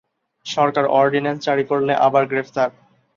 [0.45, 2.69] সরকার ordinance জারি করলে আবার গ্রেপ্তার।